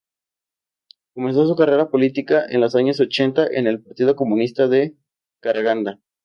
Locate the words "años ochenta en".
2.73-3.67